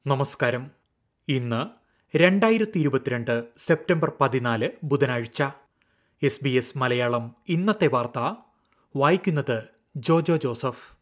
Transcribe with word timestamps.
നമസ്കാരം. 0.07 0.71
ഇന്ന് 1.27 1.65
രണ്ടായിരത്തി 2.17 2.79
ഇരുപത്തിരണ്ട് 2.79 3.43
സെപ്റ്റംബർ 3.57 4.11
പതിനാല് 4.21 4.69
ബുധനാഴ്ച. 4.83 5.43
എസ് 6.23 6.43
ബി 6.43 6.49
എസ് 6.49 6.77
മലയാളം 6.77 7.35
ഇന്നത്തെ 7.49 7.87
വാർത്ത. 7.87 8.33
വായിക്കുന്നത് 8.95 9.63
ജോജോ 9.97 10.35
ജോസഫ്. 10.35 10.94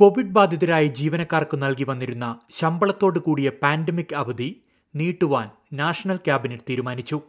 കോവിഡ് 0.00 0.34
ബാധിതരായ 0.36 0.86
ജീവനക്കാർക്ക് 0.86 1.62
നൽകി 1.62 1.84
വന്നിരുന്ന 1.84 2.40
ശമ്പളത്തോടു 2.50 3.18
കൂടിയ 3.18 3.50
പാൻഡമിക് 3.62 4.14
അവധി 4.14 4.62
നീട്ടുവാൻ 4.94 5.50
നാഷണൽ 5.72 6.16
ക്യാബിനറ്റ് 6.16 6.62
തീരുമാനിച്ചു. 6.70 7.22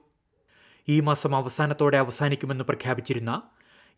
ഈ 0.89 0.99
മാസം 0.99 1.35
അവസാനത്തോടെ 1.35 1.97
അവസാനിക്കുമെന്ന് 1.97 2.63
പ്രഖ്യാപിച്ചിരുന്ന 2.63 3.41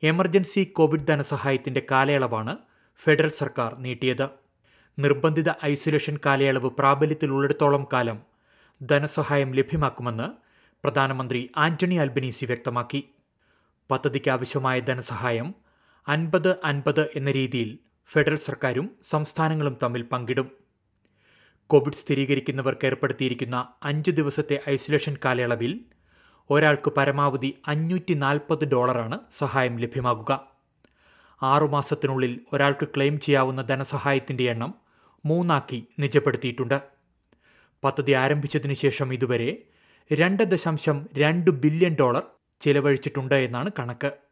എമർജൻസി 0.04 0.63
കോവിഡ് 0.63 1.08
ധനസഹായത്തിന്റെ 1.08 1.82
കാലയളവാണ് 1.91 2.58
ഫെഡറൽ 2.99 3.30
സർക്കാർ 3.30 3.76
നീട്ടിയത്. 3.80 4.30
നിർബന്ധിത 4.99 5.49
ഐസൊലേഷൻ 5.66 6.20
കാലയളവ് 6.26 6.70
പ്രാബല്യത്തിലുള്ളിടത്തോളം 6.70 7.88
കാലം 7.94 8.20
ധനസഹായം 8.82 9.52
ലഭ്യമാക്കുമെന്ന് 9.52 10.27
പ്രധാനമന്ത്രി 10.84 11.49
ആന്റണി 11.58 11.96
അൽബനീസി 11.96 12.46
വ്യക്തമാക്കി. 12.46 13.10
പദ്ധതിക്ക് 13.91 14.30
ആവശ്യമായ 14.30 14.80
ധനസഹായം 14.80 15.55
അൻപത് 16.08 16.55
അൻപത് 16.63 17.10
എന്ന 17.16 17.32
രീതിയിൽ 17.32 17.80
ഫെഡറൽ 18.07 18.35
സർക്കാരും 18.35 18.95
സംസ്ഥാനങ്ങളും 19.03 19.77
തമ്മിൽ 19.84 20.01
പങ്കിടും. 20.01 20.51
കോവിഡ് 21.68 21.93
സ്ഥിരീകരിക്കുന്നവർക്ക് 21.93 22.85
ഏർപ്പെടുത്തിയിരിക്കുന്ന 22.85 23.68
അഞ്ച് 23.84 24.12
ദിവസത്തെ 24.12 24.60
ഐസൊലേഷൻ 24.70 25.18
കാലയളവിൽ 25.26 25.79
ഒരാൾക്ക് 26.49 26.91
പരമാവധി 26.91 27.55
അഞ്ഞൂറ്റി 27.68 28.13
നാൽപ്പത് 28.13 28.65
ഡോളറാണ് 28.65 29.20
സഹായം 29.32 29.77
ലഭ്യമാകുക. 29.77 30.41
ആറുമാസത്തിനുള്ളിൽ 31.41 32.40
ഒരാൾക്ക് 32.54 32.87
ക്ലെയിം 32.87 33.20
ചെയ്യാവുന്ന 33.20 33.62
ധനസഹായത്തിന്റെ 33.62 34.43
എണ്ണം 34.43 34.76
മൂന്നാക്കി 35.26 35.88
നിജപ്പെടുത്തിയിട്ടുണ്ട്. 35.99 36.82
പദ്ധതി 37.84 38.12
ആരംഭിച്ചതിനു 38.12 38.73
ശേഷം 38.73 39.13
ഇതുവരെ 39.13 39.63
രണ്ട് 40.13 40.43
ദശാംശം 40.43 41.10
രണ്ട് 41.17 41.51
ബില്യൺ 41.51 41.95
ഡോളർ 41.99 42.23
ചിലവഴിച്ചിട്ടുണ്ട് 42.62 43.35
എന്നാണ് 43.35 43.70
കണക്ക്. 43.79 44.23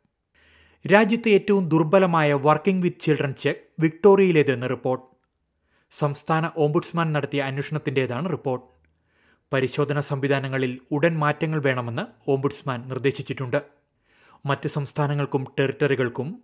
രാജ്യത്തെ 0.86 1.30
ഏറ്റവും 1.30 1.70
ദുർബലമായ 1.70 2.34
വർക്കിംഗ് 2.34 2.84
വിത്ത് 2.84 3.02
ചിൽഡ്രൻ 3.02 3.34
ചെക്ക് 3.40 3.60
വിക്ടോറിയയിലേതെന്ന് 3.80 4.70
റിപ്പോർട്ട്. 4.70 5.06
സംസ്ഥാന 5.92 6.52
ഓംബുഡ്സ്മാൻ 6.58 7.14
നടത്തിയ 7.14 7.42
അന്വേഷണത്തിന്റെതാണ് 7.42 8.32
റിപ്പോർട്ട്. 8.32 8.66
പരിശോധനാ 9.54 10.02
സംവിധാനങ്ങളിൽ 10.02 10.80
ഉടൻ 10.92 11.20
മാറ്റങ്ങൾ 11.20 11.62
വേണമെന്ന് 11.62 12.32
ഓംബുഡ്സ്മാൻ 12.32 12.88
നിർദ്ദേശിച്ചിട്ടുണ്ട്. 12.88 13.62
മറ്റ് 14.46 14.68
സംസ്ഥാനങ്ങൾക്കും 14.68 15.48
ടെറിട്ടറികൾക്കും 15.60 16.44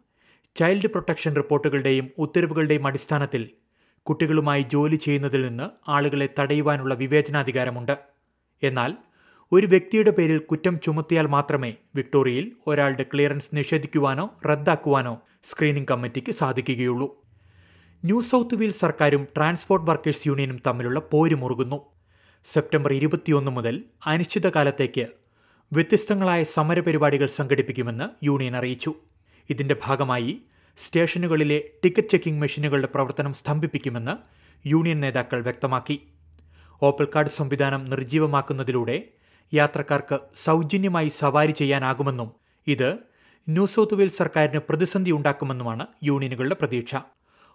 ചൈൽഡ് 0.55 0.87
പ്രൊട്ടക്ഷൻ 0.87 1.35
റിപ്പോർട്ടുകളുടെയും 1.35 2.11
ഉത്തരവുകളുടെയും 2.17 2.87
അടിസ്ഥാനത്തിൽ 2.87 3.49
കുട്ടികളുമായി 4.03 4.61
ജോലി 4.61 4.95
ചെയ്യുന്നതിൽ 4.95 5.47
നിന്ന് 5.47 5.69
ആളുകളെ 5.87 6.29
തടയുവാനുള്ള 6.39 6.93
വിവേചനാധികാരമുണ്ട്. 6.93 7.97
എന്നാൽ 8.63 8.97
ഒരു 9.51 9.65
വ്യക്തിയുടെ 9.65 10.11
പേരിൽ 10.11 10.37
കുറ്റം 10.37 10.79
ചുമത്തിയാൽ 10.79 11.25
മാത്രമേ 11.25 11.75
വിക്ടോറിയയിൽ 11.95 12.51
ഒരാളുടെ 12.67 13.05
ക്ലിയറൻസ് 13.13 13.49
നിഷേധിക്കുവാനോ 13.53 14.29
റദ്ദാക്കുവാനോ 14.45 15.21
സ്ക്രീനിംഗ് 15.43 15.87
കമ്മിറ്റിക്ക് 15.91 16.31
സാധിക്കുകയുള്ളൂ. 16.31 17.23
ന്യൂ 18.05 18.21
സൗത്ത് 18.21 18.55
വെയിൽസ് 18.55 18.79
സർക്കാരും 18.79 19.27
ട്രാൻസ്പോർട്ട് 19.37 19.87
വർക്കേഴ്സ് 19.91 20.27
യൂണിയനും 20.27 20.59
തമ്മിലുള്ള 20.67 20.99
പോര് 20.99 21.35
മുറുകുന്നു. 21.35 21.79
സെപ്റ്റംബർ 22.43 22.93
ഇരുപത്തിയൊന്ന് 22.93 23.51
മുതൽ 23.51 23.83
അനിശ്ചിതകാലത്തേക്ക് 24.05 25.07
വ്യത്യസ്തങ്ങളായ 25.73 26.43
സമരപരിപാടികൾ 26.43 27.25
സംഘടിപ്പിക്കുമെന്ന് 27.25 28.25
യൂണിയൻ 28.25 28.55
അറിയിച്ചു. 28.55 28.93
ഇതിന്റെ 29.49 29.75
ഭാഗമായി 29.83 30.41
സ്റ്റേഷനുകളിലെ 30.77 31.69
ടിക്കറ്റ് 31.85 32.07
ചെക്കിംഗ് 32.07 32.41
മെഷീനുകളുടെ 32.41 32.87
പ്രവർത്തനം 32.87 33.33
സ്തംഭിപ്പിക്കുമെന്ന് 33.33 34.17
യൂണിയൻ 34.67 34.99
നേതാക്കൾ 34.99 35.41
വ്യക്തമാക്കി. 35.41 36.07
ഓപ്പൽ 36.81 37.07
കാർഡ് 37.15 37.29
സംവിധാനം 37.29 37.85
നിർജീവമാക്കുന്നതിലൂടെ 37.85 39.03
യാത്രക്കാർക്ക് 39.53 40.19
സൗജന്യമായി 40.35 41.07
സവാരി 41.07 41.51
ചെയ്യാനാകുമെന്നും 41.51 42.31
ഇത് 42.67 42.97
ന്യൂ 43.49 43.65
സൗത്ത് 43.65 43.95
വെയിൽസ് 43.95 44.17
സർക്കാരിന് 44.17 44.59
പ്രതിസന്ധി 44.59 45.11
ഉണ്ടാക്കുമെന്നുമാണ് 45.11 45.87
യൂണിയനുകളുടെ 46.03 46.55
പ്രതീക്ഷ. 46.55 46.95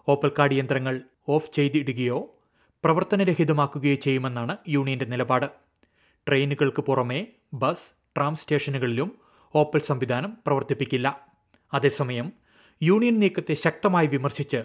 ഓപ്പൽ 0.09 0.33
കാർഡ് 0.39 0.53
യന്ത്രങ്ങൾ 0.53 1.01
ഓഫ് 1.29 1.51
ചെയ്തിടുകയോ 1.53 2.37
പ്രവർത്തനരഹിതമാക്കുകയോ 2.85 3.95
ചെയ്യുമെന്നാണ് 3.95 4.57
യൂണിയന്റെ 4.69 5.05
നിലപാട്. 5.05 5.51
ട്രെയിനുകൾക്ക് 6.29 6.83
പുറമേ 6.83 7.27
ബസ് 7.55 7.93
ട്രാം 8.17 8.35
സ്റ്റേഷനുകളിലും 8.35 9.19
ഓപ്പൽ 9.55 9.81
സംവിധാനം 9.81 10.37
പ്രവർത്തിപ്പിക്കില്ല. 10.47 11.21
അതേസമയം 11.75 12.33
യൂണിയൻ 12.83 13.21
നീക്കത്തെ 13.21 13.55
ശക്തമായി 13.55 14.07
വിമർശിച്ച് 14.07 14.63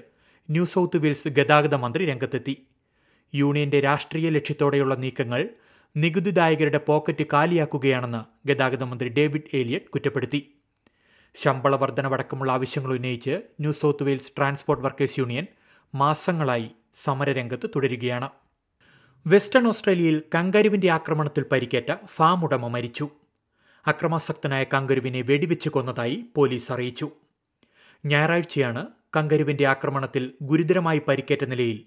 ന്യൂ 0.49 0.65
സൗത്ത് 0.65 0.97
വെയിൽസ് 0.97 1.27
ഗതാഗത 1.27 1.75
മന്ത്രി 1.75 2.05
രംഗത്തെത്തി. 2.05 2.67
യൂണിയന്റെ 3.35 3.79
രാഷ്ട്രീയ 3.79 4.29
ലക്ഷ്യത്തോടെയുള്ള 4.29 4.95
നീക്കങ്ങൾ 4.95 5.49
നികുതിദായകരുടെ 5.97 6.77
പോക്കറ്റ് 6.77 7.25
കാലിയാക്കുകയാണെന്ന് 7.33 8.47
ഗതാഗത 8.47 8.83
മന്ത്രി 8.83 9.09
ഡേവിഡ് 9.09 9.49
ഏലിയറ്റ് 9.53 9.85
കുറ്റപ്പെടുത്തി. 9.85 10.55
ശമ്പള 11.35 11.75
വർധനവടക്കമുള്ള 11.75 12.51
ആവശ്യങ്ങൾ 12.51 12.93
ഉന്നയിച്ച് 12.93 13.41
New 13.59 13.71
South 13.71 14.03
Wales 14.03 14.31
transport 14.37 14.83
workers 14.85 15.19
union 15.19 15.45
മാസങ്ങളായി 15.95 16.71
സമരരംഗത്ത് 16.95 17.69
തുടരുകയാണ്. 17.69 18.29
വെസ്റ്റേൺ 19.27 19.67
ഓസ്ട്രേലിയയിൽ 19.67 20.21
കങ്കരുവിന്റെ 20.35 20.91
ആക്രമണത്തിൽ 20.91 21.45
പരിക്കേറ്റ 21.51 22.05
ഫാം 22.05 22.43
ഉടമ 22.43 22.67
മരിച്ചു. 22.67 23.09
അക്രമാസക്തനായ 23.87 24.63
കങ്കരുവിനെ 24.63 25.21
വെടിവെച്ച് 25.21 25.69
കൊന്നതായി 25.69 26.25
പോലീസ് 26.35 26.71
അറിയിച്ചു. 26.71 27.11
ഞായറാഴ്ചയാണ് 28.05 28.87
കങ്കരുവിന്റെ 29.15 29.67
ആക്രമണത്തിൽ 29.67 30.33
ഗുരുതരമായി 30.41 31.01
പരിക്കേറ്റ 31.07 31.43
നിലയിൽ 31.43 31.83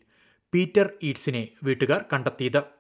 പീറ്റർ 0.55 0.91
ഈഡ്സിനെ 1.03 1.49
വീട്ടുകാർ 1.63 2.05
കണ്ടെത്തിയത്. 2.13 2.80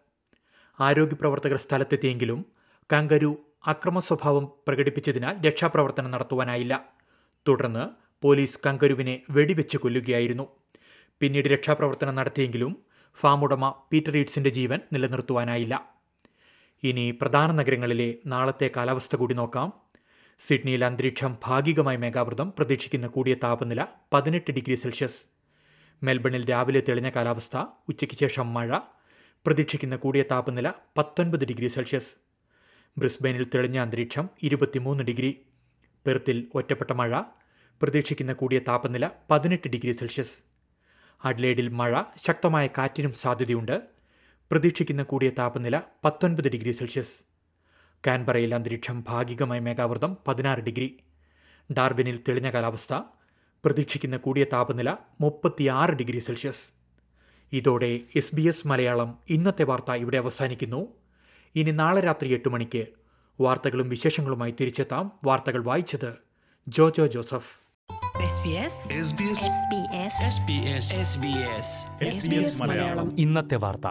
ആരോഗ്യപ്രവർത്തകർ 0.80 1.56
സ്ഥലത്തെത്തിയെങ്കിലും 1.56 2.46
കങ്കരു 2.92 3.44
അക്രമ 3.66 3.98
സ്വഭാവം 3.98 4.48
പ്രകടിപ്പിച്ചതിനാൽ 4.68 5.46
രക്ഷാപ്രവർത്തനം 5.46 6.10
നടത്തുവാനായില്ല. 6.10 6.84
തുടർന്ന് 7.48 7.88
പോലീസ് 8.22 8.58
കങ്കരുവിനെ 8.66 9.22
വെടിവെച്ച് 9.30 9.76
കൊല്ലുകയായിരുന്നു. 9.76 10.46
പിന്നീട് 11.20 11.48
രക്ഷാപ്രവർത്തനം 11.48 12.14
നടത്തിയെങ്കിലും 12.14 12.76
ഫാം 13.16 13.44
ഉടമ 13.44 13.74
പീറ്റർ 13.92 14.16
ഈഡ്സിന്റെ 14.16 14.50
ജീവൻ 14.50 14.80
നിലനിർത്തുവാനായില്ല. 14.92 15.91
ഇനി 16.82 17.10
പ്രധാന 17.10 17.52
നഗരങ്ങളിലെ 17.52 18.14
നാളത്തെ 18.26 18.70
കാലാവസ്ഥ 18.76 19.16
കൂടി 19.16 19.34
നോക്കാം. 19.34 19.72
സിഡ്നിയിൽ 20.38 20.84
അന്തരീക്ഷം 20.84 21.36
ഭാഗികമായി 21.44 21.97
മേഘാവൃതം 21.97 22.52
പ്രതീക്ഷിക്കുന്ന 22.58 23.06
കൂടിയ 23.06 23.34
താപനില 23.34 23.86
പതിനെട്ട് 24.12 24.50
ഡിഗ്രി 24.50 24.74
സെൽഷ്യസ്. 24.74 25.22
മെൽബണിൽ 26.02 26.50
രാവിലെ 26.50 26.82
തെളിഞ്ഞ 26.88 27.10
കാലാവസ്ഥ 27.10 27.56
ഉച്ചയ്ക്ക് 27.88 28.16
ശേഷം 28.16 28.54
മഴ 28.54 28.78
പ്രതീക്ഷിക്കുന്ന 29.47 29.97
കൂടിയ 29.97 30.23
താപനില 30.23 30.73
പത്തൊൻപത് 30.99 31.45
ഡിഗ്രി 31.45 31.69
സെൽഷ്യസ്. 31.69 32.15
ബ്രിസ്ബെയിനിൽ 32.99 33.45
തെളിഞ്ഞ 33.45 33.78
അന്തരീക്ഷം 33.78 34.28
ഇരുപത്തിമൂന്ന് 34.43 35.05
ഡിഗ്രി. 35.05 35.47
പെർത്തിൽ 36.06 36.49
ഒറ്റപ്പെട്ട 36.55 36.91
മഴ 36.91 37.21
പ്രതീക്ഷിക്കുന്ന 37.83 38.33
കൂടിയ 38.33 38.59
താപനില 38.59 39.11
പതിനെട്ട് 39.31 39.69
ഡിഗ്രി 39.69 39.93
സെൽഷ്യസ്. 39.93 40.39
അഡ്ലേഡിൽ 41.25 41.69
മഴ 41.69 42.03
ശക്തമായ 42.17 42.67
കാറ്റിനും 42.67 43.12
സാധ്യതയുണ്ട്. 43.12 43.83
പ്രതീക്ഷിക്കുന്ന 44.51 45.03
കൂടിയ 45.03 45.31
താപനില 45.31 45.83
പത്തൊൻപത് 46.05 46.49
ഡിഗ്രി 46.49 46.72
സെൽഷ്യസ്. 46.72 47.21
കാൻബറയിൽ 48.07 48.55
അന്തരീക്ഷം 48.55 49.05
ഭാഗികമായി 49.09 49.61
മേഘാവൃതം 49.61 50.17
പതിനാറ് 50.28 50.59
ഡിഗ്രി. 50.59 51.01
ഡാർബിനിൽ 51.72 52.19
തെളിഞ്ഞ 52.28 52.51
കാലാവസ്ഥ 52.51 52.95
പ്രതീക്ഷിക്കുന്ന 53.65 54.16
കൂടിയ 54.16 54.45
താപനില 54.45 54.97
മുപ്പത്തിയാറ് 55.21 55.91
ഡിഗ്രി 55.91 56.19
സെൽഷ്യസ്. 56.19 56.79
ഇതോടെ 57.52 58.00
എസ് 58.16 58.34
ബി 58.34 58.42
എസ് 58.42 58.66
മലയാളം 58.66 59.18
ഇന്നത്തെ 59.28 59.62
വാർത്ത 59.62 59.92
ഇവിടെ 59.92 60.16
അവസാനിക്കുന്നു. 60.16 60.88
ഇനി 61.56 61.70
നാളെ 61.70 62.00
രാത്രി 62.00 62.32
എട്ട് 62.32 62.48
മണിക്ക് 62.48 62.86
വാർത്തകളും 63.41 63.88
വിശേഷങ്ങളുമായി 63.88 64.54
തിരിച്ചെത്താം. 64.60 65.12
വാർത്തകൾ 65.24 65.64
വായിച്ചത് 65.64 66.14
Jojo 66.68 67.06
Joseph. 67.06 67.60
SBS 68.18 68.74
SBS 70.24 70.84
SBS 72.18 72.62
Malayalam. 72.62 73.20
ഇന്നത്തെ 73.20 73.56
വാർത്ത. 73.56 73.86